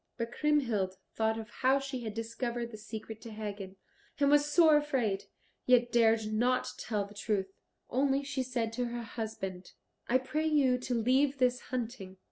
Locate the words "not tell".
6.33-7.05